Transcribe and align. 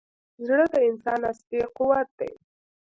زړه 0.47 0.65
د 0.73 0.75
انسان 0.89 1.19
اصلي 1.31 1.59
قوت 1.77 2.07
دی. 2.19 2.31